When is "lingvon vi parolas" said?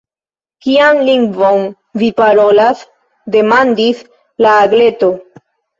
1.09-2.83